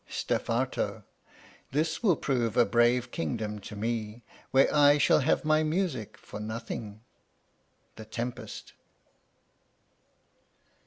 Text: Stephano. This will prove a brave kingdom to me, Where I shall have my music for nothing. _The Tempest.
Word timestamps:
Stephano. 0.09 1.03
This 1.71 2.01
will 2.01 2.15
prove 2.15 2.57
a 2.57 2.65
brave 2.65 3.11
kingdom 3.11 3.59
to 3.59 3.75
me, 3.75 4.23
Where 4.49 4.67
I 4.73 4.97
shall 4.97 5.19
have 5.19 5.45
my 5.45 5.61
music 5.61 6.17
for 6.17 6.39
nothing. 6.39 7.01
_The 7.97 8.09
Tempest. 8.09 8.73